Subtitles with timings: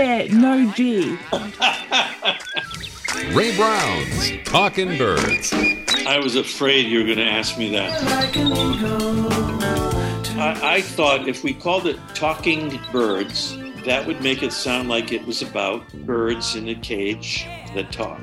[0.00, 1.18] there no G?
[3.34, 5.52] Ray Brown's Talkin' Birds.
[6.06, 8.02] I was afraid you were going to ask me that.
[10.38, 15.12] I, I thought if we called it Talking Birds, that would make it sound like
[15.12, 18.22] it was about birds in a cage that talk.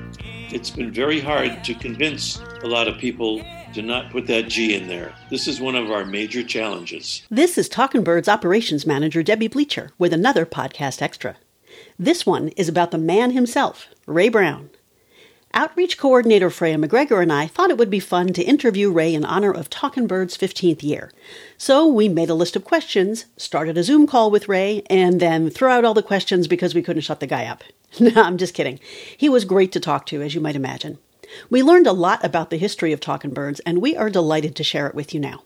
[0.50, 3.44] It's been very hard to convince a lot of people
[3.76, 5.14] to not put that G in there.
[5.30, 7.22] This is one of our major challenges.
[7.30, 11.38] This is Talkin' Birds Operations Manager Debbie Bleacher with another podcast extra.
[12.00, 14.70] This one is about the man himself, Ray Brown.
[15.54, 19.26] Outreach coordinator Freya McGregor and I thought it would be fun to interview Ray in
[19.26, 21.12] honor of Talkin' Bird's 15th year.
[21.58, 25.50] So we made a list of questions, started a Zoom call with Ray, and then
[25.50, 27.64] threw out all the questions because we couldn't shut the guy up.
[28.00, 28.80] no, I'm just kidding.
[29.18, 31.00] He was great to talk to, as you might imagine.
[31.50, 34.64] We learned a lot about the history of Talkin' Birds, and we are delighted to
[34.64, 35.42] share it with you now.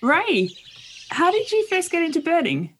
[0.00, 0.48] Ray,
[1.10, 2.74] how did you first get into birding?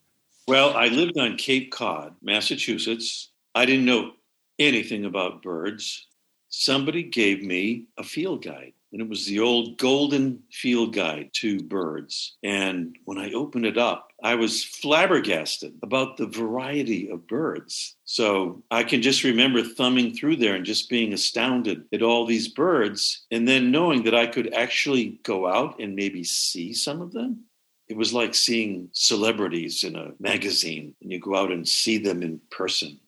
[0.47, 3.31] Well, I lived on Cape Cod, Massachusetts.
[3.55, 4.13] I didn't know
[4.59, 6.07] anything about birds
[6.55, 8.73] somebody gave me a field guide.
[8.93, 12.37] And it was the old golden field guide to birds.
[12.45, 17.97] And when I opened it up, I was flabbergasted about the variety of birds.
[18.05, 22.47] So I can just remember thumbing through there and just being astounded at all these
[22.47, 23.27] birds.
[23.33, 27.47] And then knowing that I could actually go out and maybe see some of them.
[27.89, 32.23] It was like seeing celebrities in a magazine and you go out and see them
[32.23, 32.99] in person.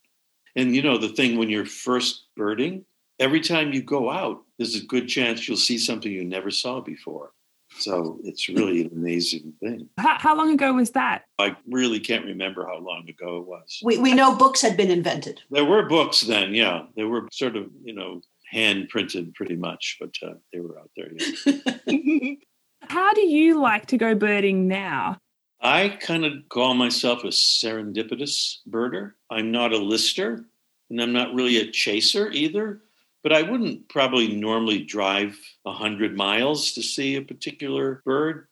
[0.54, 2.84] And you know, the thing when you're first birding,
[3.18, 6.80] every time you go out, there's a good chance you'll see something you never saw
[6.80, 7.32] before.
[7.78, 9.88] So it's really an amazing thing.
[9.98, 11.24] How, how, long ago was that?
[11.38, 13.80] I really can't remember how long ago it was.
[13.82, 15.42] We, we know books had been invented.
[15.50, 16.84] There were books then, yeah.
[16.96, 20.90] They were sort of, you know, hand printed pretty much, but uh, they were out
[20.96, 21.10] there.
[21.46, 22.34] Yeah.
[22.82, 25.18] how do you like to go birding now?
[25.60, 29.12] I kind of call myself a serendipitous birder.
[29.30, 30.44] I'm not a lister,
[30.90, 32.82] and I'm not really a chaser either
[33.26, 38.46] but I wouldn't probably normally drive 100 miles to see a particular bird.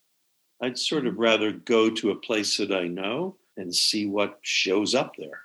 [0.60, 4.92] I'd sort of rather go to a place that I know and see what shows
[4.92, 5.42] up there.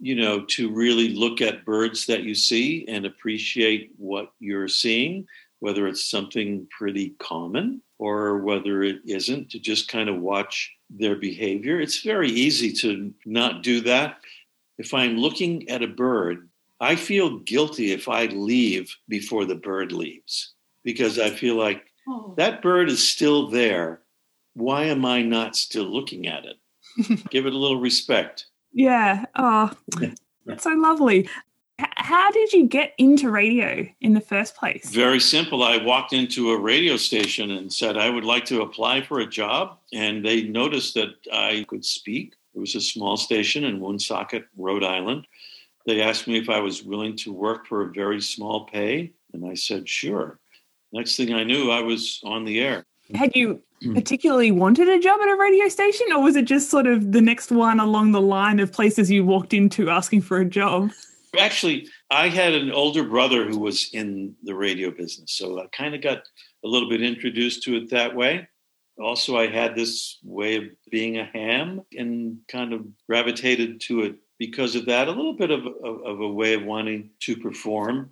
[0.00, 5.28] You know, to really look at birds that you see and appreciate what you're seeing,
[5.60, 11.16] whether it's something pretty common or whether it isn't, to just kind of watch their
[11.16, 11.80] behavior.
[11.80, 14.18] It's very easy to not do that.
[14.78, 16.48] If I'm looking at a bird
[16.80, 20.52] I feel guilty if I leave before the bird leaves
[20.84, 22.34] because I feel like oh.
[22.36, 24.00] that bird is still there.
[24.54, 27.28] Why am I not still looking at it?
[27.30, 28.46] Give it a little respect.
[28.72, 29.24] Yeah.
[29.36, 29.72] Oh,
[30.46, 31.28] that's so lovely.
[32.06, 34.90] How did you get into radio in the first place?
[34.90, 35.64] Very simple.
[35.64, 39.26] I walked into a radio station and said I would like to apply for a
[39.26, 42.34] job, and they noticed that I could speak.
[42.54, 45.26] It was a small station in Woonsocket, Rhode Island.
[45.84, 49.44] They asked me if I was willing to work for a very small pay, and
[49.44, 50.38] I said, sure.
[50.92, 52.86] Next thing I knew, I was on the air.
[53.16, 53.94] Had you mm.
[53.94, 57.20] particularly wanted a job at a radio station, or was it just sort of the
[57.20, 60.92] next one along the line of places you walked into asking for a job?
[61.38, 65.94] Actually, I had an older brother who was in the radio business, so I kind
[65.94, 66.18] of got
[66.64, 68.48] a little bit introduced to it that way.
[68.98, 74.16] Also, I had this way of being a ham and kind of gravitated to it
[74.38, 78.10] because of that, a little bit of, of, of, a way of wanting to perform.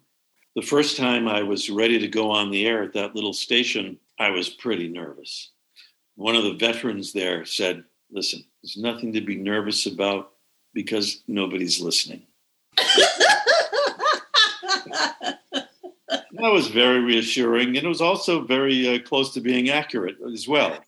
[0.56, 3.98] The first time I was ready to go on the air at that little station,
[4.18, 5.50] I was pretty nervous.
[6.16, 10.32] One of the veterans there said, Listen, there's nothing to be nervous about
[10.72, 12.26] because nobody's listening.
[16.44, 20.46] That was very reassuring, and it was also very uh, close to being accurate as
[20.46, 20.78] well.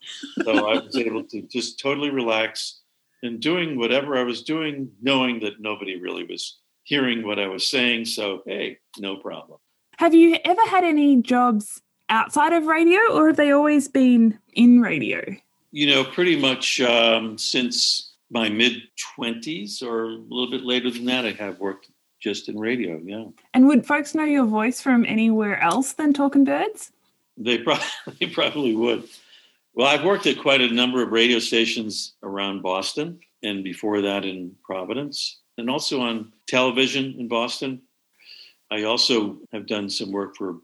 [0.43, 2.81] So I was able to just totally relax
[3.23, 7.67] and doing whatever I was doing, knowing that nobody really was hearing what I was
[7.67, 8.05] saying.
[8.05, 9.59] So, hey, no problem.
[9.97, 14.81] Have you ever had any jobs outside of radio, or have they always been in
[14.81, 15.23] radio?
[15.71, 18.81] You know, pretty much um, since my mid
[19.17, 21.89] 20s or a little bit later than that, I have worked
[22.19, 23.25] just in radio, yeah.
[23.53, 26.91] And would folks know your voice from anywhere else than Talkin' Birds?
[27.37, 27.85] They, probably,
[28.19, 29.07] they probably would.
[29.73, 34.25] Well, I've worked at quite a number of radio stations around Boston and before that
[34.25, 37.81] in Providence and also on television in Boston.
[38.71, 40.57] I also have done some work for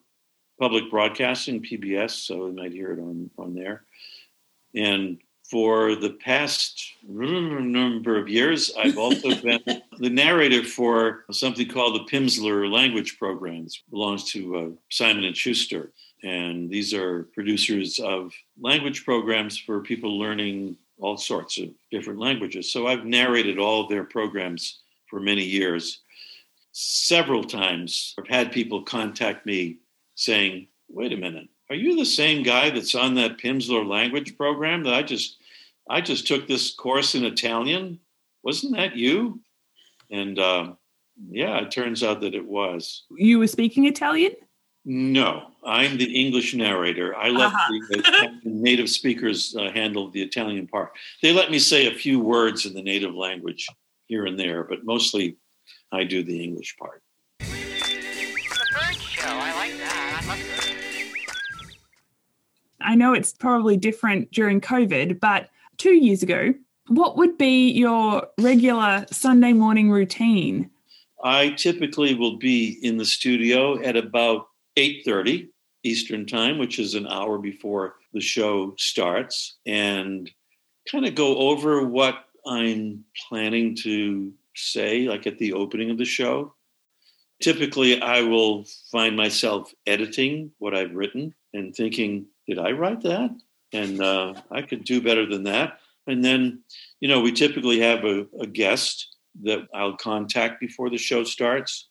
[0.59, 3.83] public broadcasting, PBS, so you might hear it on, on there.
[4.75, 5.19] And
[5.53, 9.61] for the past number of years, I've also been
[9.99, 15.37] the narrator for something called the Pimsleur language programs, It belongs to uh, Simon and
[15.37, 22.19] Schuster and these are producers of language programs for people learning all sorts of different
[22.19, 22.71] languages.
[22.71, 24.79] So I've narrated all of their programs
[25.09, 25.99] for many years.
[26.71, 29.77] Several times I've had people contact me
[30.15, 34.83] saying, wait a minute, are you the same guy that's on that Pimsleur language program
[34.83, 35.37] that I just
[35.89, 37.99] I just took this course in Italian?
[38.43, 39.41] Wasn't that you?
[40.11, 40.73] And uh,
[41.29, 43.03] yeah, it turns out that it was.
[43.17, 44.33] You were speaking Italian?
[44.85, 47.15] No, I'm the English narrator.
[47.15, 47.71] I let uh-huh.
[47.89, 50.91] the, the, native speakers uh, handle the Italian part.
[51.21, 53.65] They let me say a few words in the native language
[54.07, 55.37] here and there, but mostly
[55.93, 57.01] I do the English part.
[57.39, 60.21] The bird show, I like that.
[60.21, 60.63] I love
[62.81, 66.53] I know it's probably different during COVID, but two years ago,
[66.87, 70.69] what would be your regular Sunday morning routine?
[71.23, 75.49] I typically will be in the studio at about 8:30
[75.83, 80.29] Eastern Time, which is an hour before the show starts, and
[80.91, 86.05] kind of go over what I'm planning to say, like at the opening of the
[86.05, 86.53] show.
[87.41, 93.31] Typically, I will find myself editing what I've written and thinking, did I write that?
[93.73, 95.79] And uh, I could do better than that.
[96.07, 96.63] And then,
[96.99, 101.87] you know, we typically have a, a guest that I'll contact before the show starts.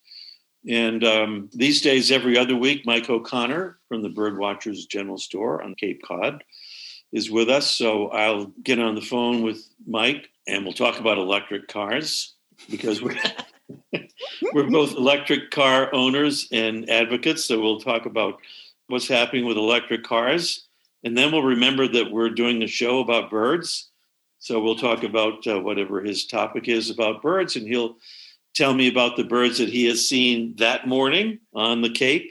[0.69, 5.75] And um, these days, every other week, Mike O'Connor from the Birdwatchers General Store on
[5.75, 6.44] Cape Cod
[7.12, 7.70] is with us.
[7.70, 12.34] So I'll get on the phone with Mike and we'll talk about electric cars
[12.70, 13.19] because we're,
[14.52, 17.44] we're both electric car owners and advocates.
[17.44, 18.38] So we'll talk about
[18.87, 20.69] what's happening with electric cars.
[21.04, 23.90] And then we'll remember that we're doing a show about birds.
[24.38, 27.96] So we'll talk about uh, whatever his topic is about birds, and he'll
[28.54, 32.31] tell me about the birds that he has seen that morning on the Cape.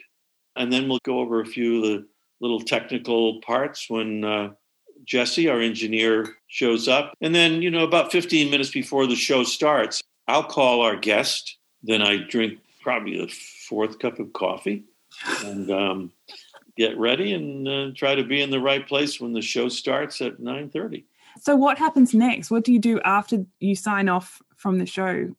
[0.56, 2.08] And then we'll go over a few of the
[2.42, 4.50] little technical parts when uh,
[5.06, 7.14] Jesse, our engineer, shows up.
[7.22, 11.58] And then, you know, about 15 minutes before the show starts, I'll call our guest.
[11.84, 14.84] Then I drink probably a fourth cup of coffee
[15.46, 16.12] and um,
[16.82, 20.20] get ready and uh, try to be in the right place when the show starts
[20.22, 21.04] at 9.30.
[21.40, 22.50] So what happens next?
[22.50, 25.30] What do you do after you sign off from the show?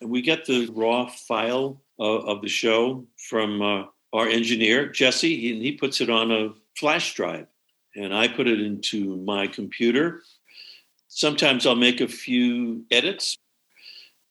[0.00, 5.60] We get the raw file of, of the show from uh, our engineer, Jesse, he,
[5.60, 7.46] he puts it on a flash drive
[7.94, 10.22] and I put it into my computer.
[11.08, 13.36] Sometimes I'll make a few edits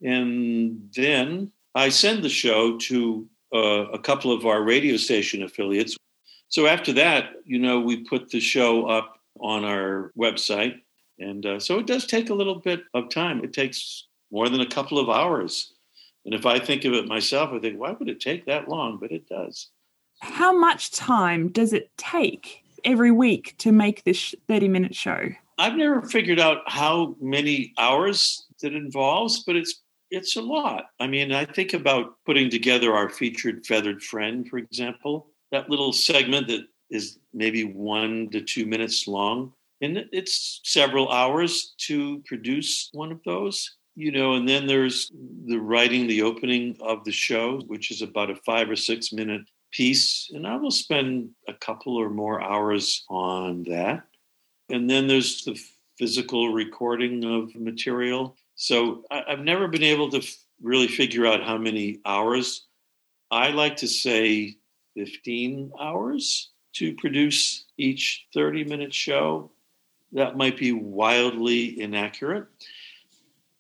[0.01, 5.95] and then I send the show to uh, a couple of our radio station affiliates.
[6.47, 10.81] So after that, you know, we put the show up on our website.
[11.19, 13.43] And uh, so it does take a little bit of time.
[13.43, 15.73] It takes more than a couple of hours
[16.25, 18.97] and if I think of it myself, I think, why would it take that long?
[18.97, 19.69] But it does.
[20.19, 25.29] How much time does it take every week to make this 30 minute show?
[25.57, 29.81] I've never figured out how many hours it involves, but it's
[30.11, 30.85] it's a lot.
[31.00, 35.94] I mean, I think about putting together our featured feathered friend, for example, that little
[35.94, 39.53] segment that is maybe one to two minutes long.
[39.81, 45.11] And it's several hours to produce one of those you know, and then there's
[45.45, 49.41] the writing the opening of the show, which is about a five or six minute
[49.73, 50.29] piece.
[50.33, 54.03] And I will spend a couple or more hours on that.
[54.69, 55.60] And then there's the
[55.98, 58.38] physical recording of material.
[58.62, 62.66] So I, have never been able to f- really figure out how many hours.
[63.32, 64.58] I like to say
[64.96, 69.50] 15 hours to produce each 30 minute show.
[70.12, 72.48] That might be wildly inaccurate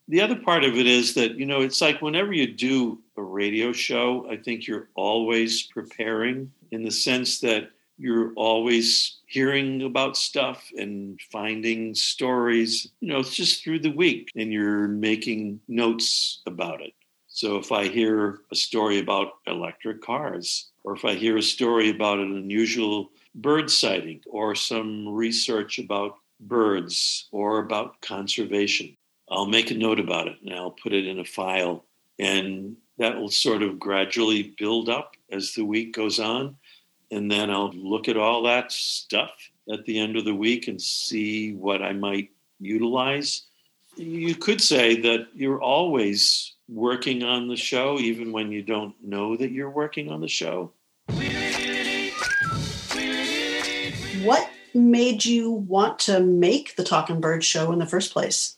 [0.09, 3.21] the other part of it is that you know it's like whenever you do a
[3.21, 10.17] radio show i think you're always preparing in the sense that you're always hearing about
[10.17, 16.41] stuff and finding stories you know it's just through the week and you're making notes
[16.45, 16.93] about it
[17.27, 21.89] so if i hear a story about electric cars or if i hear a story
[21.89, 28.95] about an unusual bird sighting or some research about birds or about conservation
[29.31, 31.85] I'll make a note about it and I'll put it in a file.
[32.17, 36.57] And that will sort of gradually build up as the week goes on.
[37.11, 39.31] And then I'll look at all that stuff
[39.71, 43.43] at the end of the week and see what I might utilize.
[43.95, 49.35] You could say that you're always working on the show, even when you don't know
[49.35, 50.71] that you're working on the show.
[54.23, 58.57] What made you want to make the Talking Bird show in the first place?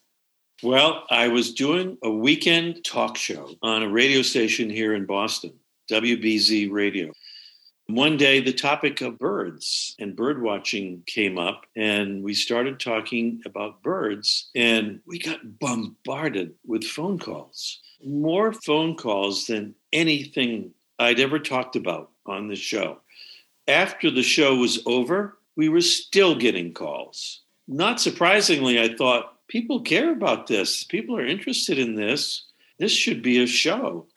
[0.64, 5.54] Well, I was doing a weekend talk show on a radio station here in Boston,
[5.90, 7.14] WBZ Radio.
[7.94, 13.42] One day, the topic of birds and bird watching came up, and we started talking
[13.46, 17.80] about birds, and we got bombarded with phone calls.
[18.02, 23.00] More phone calls than anything I'd ever talked about on the show.
[23.68, 27.42] After the show was over, we were still getting calls.
[27.68, 32.46] Not surprisingly, I thought people care about this, people are interested in this.
[32.80, 34.08] This should be a show.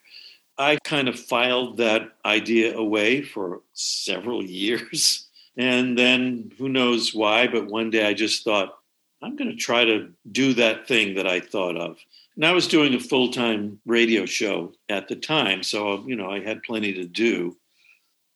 [0.56, 5.28] I kind of filed that idea away for several years.
[5.56, 8.76] And then who knows why, but one day I just thought,
[9.23, 11.96] I'm going to try to do that thing that I thought of.
[12.37, 15.62] And I was doing a full time radio show at the time.
[15.62, 17.56] So, you know, I had plenty to do.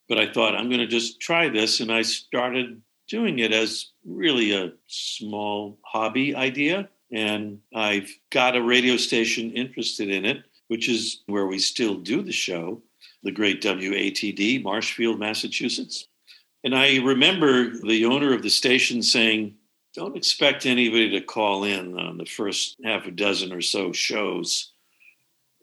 [0.08, 1.80] But I thought, I'm going to just try this.
[1.80, 6.88] And I started doing it as really a small hobby idea.
[7.12, 12.22] And I've got a radio station interested in it which is where we still do
[12.22, 12.80] the show,
[13.22, 16.06] the great WATD, Marshfield, Massachusetts.
[16.64, 19.54] And I remember the owner of the station saying,
[19.94, 24.72] Don't expect anybody to call in on the first half a dozen or so shows.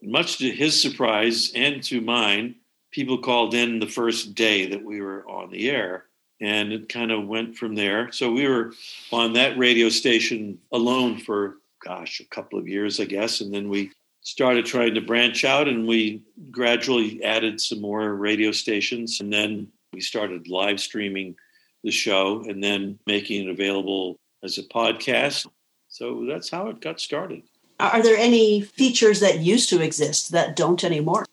[0.01, 2.55] Much to his surprise and to mine,
[2.91, 6.05] people called in the first day that we were on the air.
[6.41, 8.11] And it kind of went from there.
[8.11, 8.73] So we were
[9.11, 13.39] on that radio station alone for, gosh, a couple of years, I guess.
[13.39, 13.91] And then we
[14.25, 19.67] started trying to branch out and we gradually added some more radio stations and then
[19.93, 21.35] we started live streaming
[21.83, 25.45] the show and then making it available as a podcast.
[25.89, 27.43] So that's how it got started.
[27.79, 31.25] Are there any features that used to exist that don't anymore?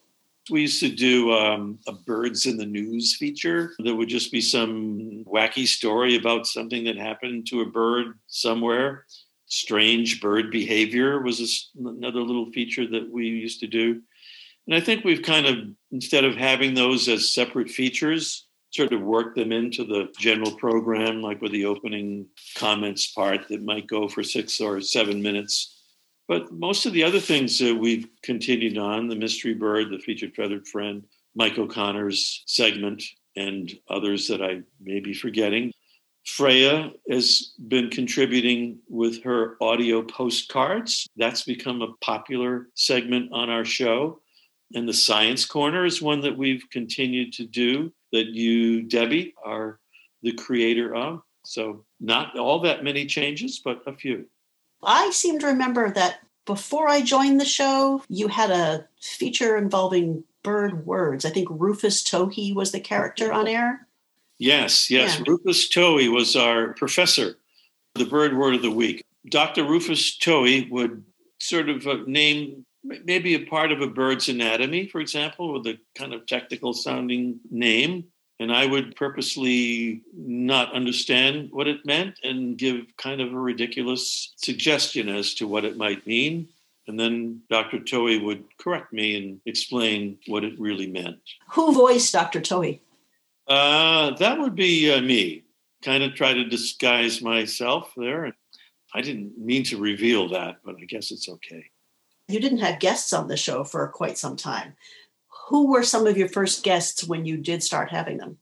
[0.50, 3.72] We used to do um, a birds in the news feature.
[3.78, 9.06] That would just be some wacky story about something that happened to a bird somewhere
[9.52, 14.00] strange bird behavior was another little feature that we used to do.
[14.66, 15.58] And I think we've kind of,
[15.90, 21.20] instead of having those as separate features, sort of worked them into the general program,
[21.20, 25.82] like with the opening comments part that might go for six or seven minutes.
[26.28, 30.34] But most of the other things that we've continued on the mystery bird, the featured
[30.34, 31.04] feathered friend,
[31.34, 33.02] Mike O'Connor's segment,
[33.36, 35.72] and others that I may be forgetting.
[36.24, 41.08] Freya has been contributing with her audio postcards.
[41.16, 44.20] That's become a popular segment on our show.
[44.74, 49.80] And the Science Corner is one that we've continued to do that you, Debbie, are
[50.22, 51.22] the creator of.
[51.44, 54.26] So, not all that many changes, but a few.
[54.82, 60.24] I seem to remember that before I joined the show, you had a feature involving
[60.42, 61.24] bird words.
[61.24, 63.86] I think Rufus Towhee was the character on air.
[64.42, 65.18] Yes, yes.
[65.18, 65.24] Yeah.
[65.28, 67.36] Rufus Towhee was our professor,
[67.94, 69.04] the bird word of the week.
[69.28, 69.62] Dr.
[69.62, 71.04] Rufus Towhee would
[71.38, 75.78] sort of uh, name maybe a part of a bird's anatomy, for example, with a
[75.96, 78.04] kind of technical sounding name.
[78.40, 84.32] And I would purposely not understand what it meant and give kind of a ridiculous
[84.36, 86.48] suggestion as to what it might mean.
[86.88, 87.78] And then Dr.
[87.78, 91.20] Towhee would correct me and explain what it really meant.
[91.50, 92.40] Who voiced Dr.
[92.40, 92.80] Towhee?
[93.52, 95.44] Uh, that would be uh, me.
[95.84, 98.34] Kind of try to disguise myself there.
[98.94, 101.66] I didn't mean to reveal that, but I guess it's okay.
[102.28, 104.74] You didn't have guests on the show for quite some time.
[105.48, 108.38] Who were some of your first guests when you did start having them?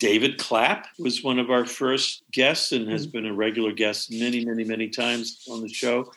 [0.00, 3.12] David Clapp was one of our first guests and has mm-hmm.
[3.12, 6.10] been a regular guest many, many, many times on the show.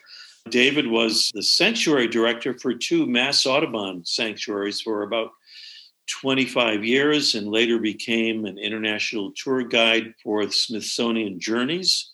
[0.50, 5.30] David was the sanctuary director for two Mass Audubon sanctuaries for about
[6.22, 12.12] 25 years and later became an international tour guide for Smithsonian Journeys.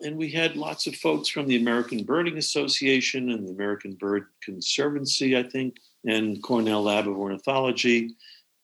[0.00, 4.26] And we had lots of folks from the American Birding Association and the American Bird
[4.42, 8.16] Conservancy, I think, and Cornell Lab of Ornithology,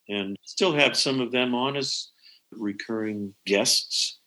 [0.08, 2.10] and still have some of them on as
[2.50, 4.18] recurring guests.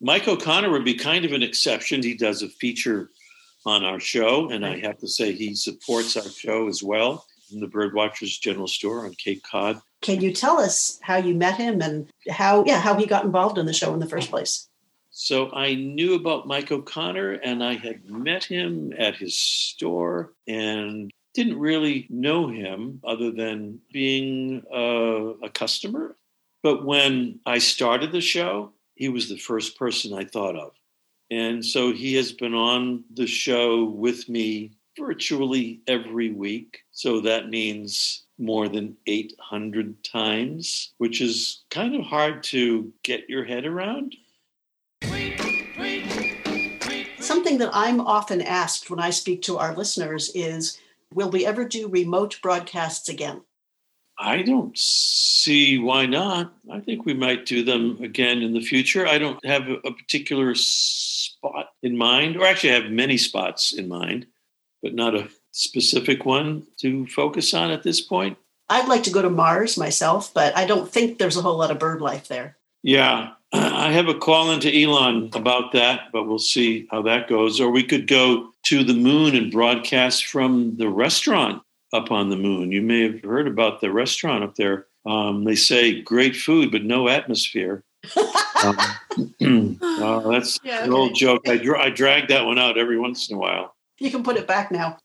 [0.00, 2.02] Mike O'Connor would be kind of an exception.
[2.02, 3.10] He does a feature
[3.66, 7.60] on our show, and I have to say he supports our show as well in
[7.60, 9.80] the Birdwatchers General Store on Cape Cod.
[10.02, 13.56] Can you tell us how you met him and how yeah how he got involved
[13.56, 14.68] in the show in the first place?
[15.16, 21.10] So I knew about Mike O'Connor and I had met him at his store and
[21.34, 26.16] didn't really know him other than being a, a customer.
[26.64, 30.72] But when I started the show, he was the first person I thought of.
[31.30, 36.80] And so he has been on the show with me virtually every week.
[36.92, 43.44] So that means more than 800 times, which is kind of hard to get your
[43.44, 44.16] head around.
[47.18, 50.78] Something that I'm often asked when I speak to our listeners is
[51.12, 53.42] Will we ever do remote broadcasts again?
[54.18, 56.52] I don't see why not.
[56.72, 59.06] I think we might do them again in the future.
[59.06, 63.88] I don't have a, particular spot in mind, or actually, I have many spots in
[63.88, 64.26] mind,
[64.84, 68.36] but not a specific one to focus on at this point.
[68.68, 71.70] I'd like to go to Mars myself, but I don't think there's a whole lot
[71.70, 72.58] of bird life there.
[72.82, 77.60] Yeah, I have a call into Elon about that, but we'll see how that goes.
[77.60, 81.62] Or we could go to the moon and broadcast from the restaurant
[81.94, 82.70] up on the moon.
[82.70, 84.86] You may have heard about the restaurant up there.
[85.06, 87.84] Um, they say great food, but no atmosphere.
[88.64, 88.76] um,
[89.82, 91.48] uh, that's Yeah, an old joke.
[91.48, 93.73] I, dra- I drag that one out every once in a while.
[94.04, 94.98] You can put it back now.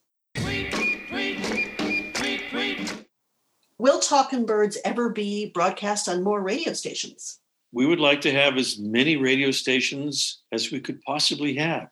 [3.78, 7.40] Will Talkin' Birds ever be broadcast on more radio stations?
[7.72, 11.88] we would like to have as many radio stations as we could possibly have.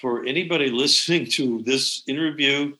[0.00, 2.74] For anybody listening to this interview,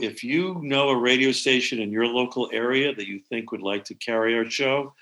[0.00, 3.84] if you know a radio station in your local area that you think would like
[3.84, 4.94] to carry our show,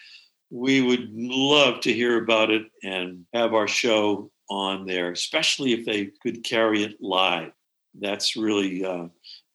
[0.50, 5.85] we would love to hear about it and have our show on there, especially if
[5.85, 7.50] they could carry it live.
[8.00, 9.06] That's really uh,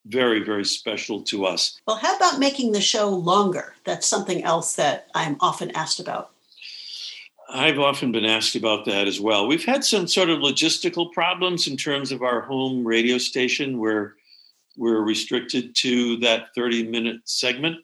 [0.05, 1.79] very, very special to us.
[1.87, 3.75] Well, how about making the show longer?
[3.83, 6.31] That's something else that I'm often asked about.
[7.53, 9.45] I've often been asked about that as well.
[9.45, 14.15] We've had some sort of logistical problems in terms of our home radio station where
[14.77, 17.77] we're restricted to that 30 minute segment.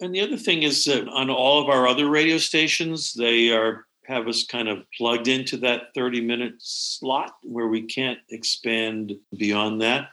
[0.00, 3.86] And the other thing is that on all of our other radio stations, they are
[4.08, 9.82] have us kind of plugged into that 30 minute slot where we can't expand beyond
[9.82, 10.10] that.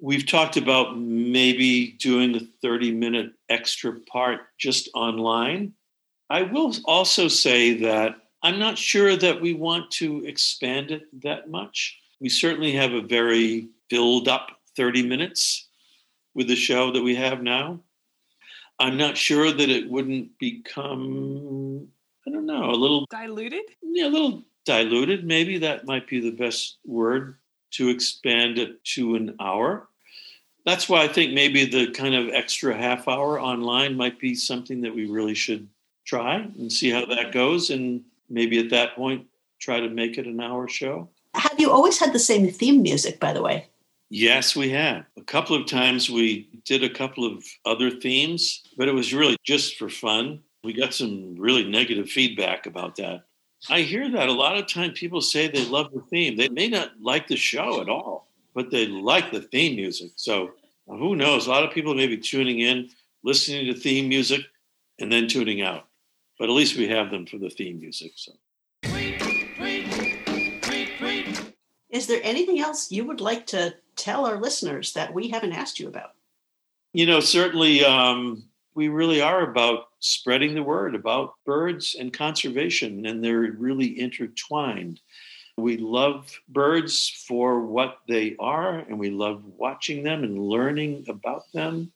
[0.00, 5.74] We've talked about maybe doing a 30 minute extra part just online.
[6.30, 11.50] I will also say that I'm not sure that we want to expand it that
[11.50, 11.98] much.
[12.20, 15.68] We certainly have a very filled up 30 minutes
[16.34, 17.80] with the show that we have now.
[18.78, 21.88] I'm not sure that it wouldn't become,
[22.26, 23.62] I don't know, a little, Diluted?
[23.82, 25.24] yeah, a little diluted.
[25.24, 27.36] Maybe that might be the best word
[27.72, 29.88] to expand it to an hour.
[30.66, 34.82] That's why I think maybe the kind of extra half hour online might be something
[34.82, 35.66] that we really should
[36.04, 37.70] try and see how that goes.
[37.70, 39.26] And maybe at that point,
[39.58, 41.08] try to make it an hour show.
[41.34, 43.68] Have you always had the same theme music, by the way?
[44.10, 45.04] Yes, we have.
[45.16, 49.36] A couple of times we did a couple of other themes, but it was really
[49.44, 50.40] just for fun.
[50.62, 53.24] We got some really negative feedback about that.
[53.68, 56.36] I hear that a lot of time people say they love the theme.
[56.36, 60.12] They may not like the show at all, but they like the theme music.
[60.16, 60.52] So
[60.86, 61.46] who knows?
[61.46, 62.90] A lot of people may be tuning in,
[63.22, 64.40] listening to theme music,
[64.98, 65.86] and then tuning out.
[66.38, 68.12] But at least we have them for the theme music.
[68.16, 68.32] So
[71.90, 75.80] Is there anything else you would like to tell our listeners that we haven't asked
[75.80, 76.12] you about?
[76.92, 78.44] you know, certainly um,
[78.80, 85.02] we really are about spreading the word about birds and conservation, and they're really intertwined.
[85.58, 91.42] We love birds for what they are, and we love watching them and learning about
[91.52, 91.92] them.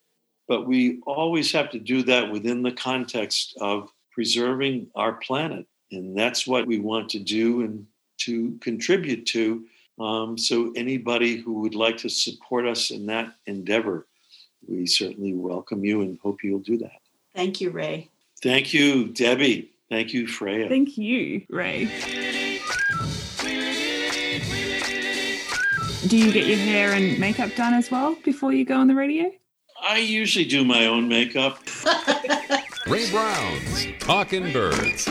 [0.47, 5.67] But we always have to do that within the context of preserving our planet.
[5.91, 7.87] And that's what we want to do and
[8.27, 9.65] to contribute to.
[9.99, 14.07] Um, so, anybody who would like to support us in that endeavor,
[14.69, 17.01] we certainly welcome you and hope you'll do that.
[17.35, 18.11] Thank you, Ray.
[18.43, 19.71] Thank you, Debbie.
[19.89, 20.69] Thank you, Freya.
[20.69, 21.87] Thank you, Ray.
[26.07, 28.95] Do you get your hair and makeup done as well before you go on the
[28.95, 29.31] radio?
[29.83, 31.59] I usually do my own makeup.
[32.87, 35.09] Ray Brown's Talkin' Birds.